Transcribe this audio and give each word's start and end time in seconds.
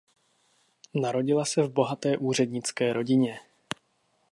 Narodila 0.93 1.45
se 1.45 1.63
v 1.63 1.69
bohaté 1.69 2.17
úřednické 2.17 2.93
rodině. 2.93 3.39